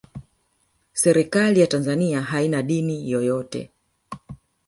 [0.93, 3.71] serikali ya tanzania haina dini yoyote